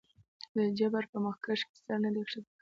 [0.55, 2.57] د جبر پۀ مخکښې سر نه دے ښکته کړے